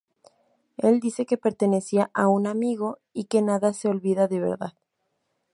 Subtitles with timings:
[0.77, 4.73] Él dice que pertenecía a un "amigo", y que nada se olvida de verdad.